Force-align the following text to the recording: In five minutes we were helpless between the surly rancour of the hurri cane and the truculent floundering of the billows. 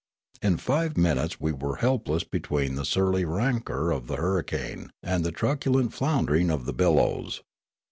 In 0.41 0.57
five 0.57 0.97
minutes 0.97 1.39
we 1.39 1.51
were 1.51 1.75
helpless 1.75 2.23
between 2.23 2.73
the 2.73 2.85
surly 2.85 3.23
rancour 3.23 3.91
of 3.91 4.07
the 4.07 4.15
hurri 4.15 4.47
cane 4.47 4.89
and 5.03 5.23
the 5.23 5.31
truculent 5.31 5.93
floundering 5.93 6.49
of 6.49 6.65
the 6.65 6.73
billows. 6.73 7.43